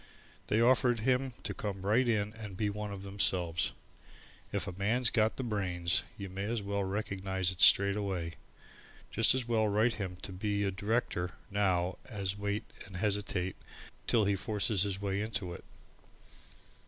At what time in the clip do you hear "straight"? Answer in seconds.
7.61-7.95